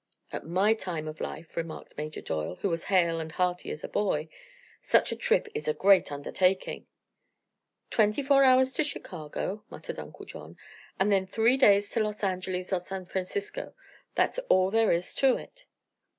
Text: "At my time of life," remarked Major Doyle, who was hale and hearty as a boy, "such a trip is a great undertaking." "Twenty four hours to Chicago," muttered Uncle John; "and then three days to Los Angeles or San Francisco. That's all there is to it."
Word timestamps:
"At 0.33 0.47
my 0.47 0.73
time 0.73 1.07
of 1.07 1.21
life," 1.21 1.55
remarked 1.55 1.95
Major 1.95 2.21
Doyle, 2.21 2.55
who 2.63 2.69
was 2.71 2.85
hale 2.85 3.19
and 3.19 3.31
hearty 3.31 3.69
as 3.69 3.83
a 3.83 3.87
boy, 3.87 4.29
"such 4.81 5.11
a 5.11 5.15
trip 5.15 5.47
is 5.53 5.67
a 5.67 5.75
great 5.75 6.11
undertaking." 6.11 6.87
"Twenty 7.91 8.23
four 8.23 8.43
hours 8.43 8.73
to 8.73 8.83
Chicago," 8.83 9.63
muttered 9.69 9.99
Uncle 9.99 10.25
John; 10.25 10.57
"and 10.99 11.11
then 11.11 11.27
three 11.27 11.55
days 11.55 11.91
to 11.91 11.99
Los 11.99 12.23
Angeles 12.23 12.73
or 12.73 12.79
San 12.79 13.05
Francisco. 13.05 13.75
That's 14.15 14.39
all 14.49 14.71
there 14.71 14.91
is 14.91 15.13
to 15.13 15.37
it." 15.37 15.67